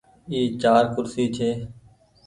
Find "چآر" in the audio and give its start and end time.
0.61-0.83